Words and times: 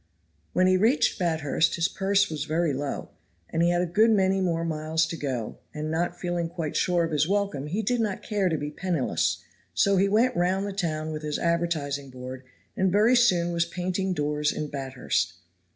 When 0.53 0.65
he 0.65 0.77
reached 0.77 1.19
Bathurst 1.19 1.75
his 1.75 1.87
purse 1.87 2.27
was 2.31 2.45
very 2.45 2.73
low, 2.73 3.09
and 3.51 3.61
he 3.61 3.69
had 3.69 3.83
a 3.83 3.85
good 3.85 4.09
many 4.09 4.41
more 4.41 4.65
miles 4.65 5.05
to 5.05 5.15
go, 5.15 5.59
and 5.75 5.91
not 5.91 6.19
feeling 6.19 6.49
quite 6.49 6.75
sure 6.75 7.03
of 7.03 7.11
his 7.11 7.27
welcome 7.29 7.67
he 7.67 7.83
did 7.83 8.01
not 8.01 8.23
care 8.23 8.49
to 8.49 8.57
be 8.57 8.71
penniless, 8.71 9.43
so 9.75 9.97
he 9.97 10.09
went 10.09 10.35
round 10.35 10.65
the 10.65 10.73
town 10.73 11.11
with 11.11 11.21
his 11.21 11.37
advertising 11.37 12.09
board 12.09 12.41
and 12.75 12.91
very 12.91 13.15
soon 13.15 13.51
was 13.53 13.65
painting 13.65 14.15
doors 14.15 14.51
in 14.51 14.69
Bathurst. 14.71 15.33